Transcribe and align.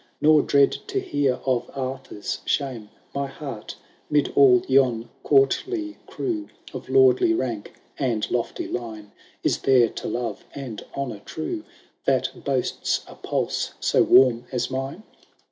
Nor 0.19 0.41
dread 0.41 0.71
to 0.87 0.99
hear 0.99 1.35
of 1.45 1.69
Arthur's 1.75 2.39
shame. 2.43 2.89
My 3.13 3.27
heart— 3.27 3.75
'mid 4.09 4.33
all 4.35 4.63
yon 4.67 5.09
courtly 5.21 5.97
crew, 6.07 6.49
Of 6.73 6.89
lordly 6.89 7.35
rank 7.35 7.73
and 7.99 8.25
lofty 8.31 8.67
line, 8.67 9.11
Is 9.43 9.59
there 9.59 9.89
to 9.89 10.07
love 10.07 10.43
and 10.55 10.83
honour 10.97 11.21
true, 11.23 11.65
That 12.05 12.43
boasts 12.43 13.05
a 13.07 13.13
pulse 13.13 13.73
so 13.79 14.01
warm 14.01 14.45
as 14.51 14.71
mine 14.71 15.03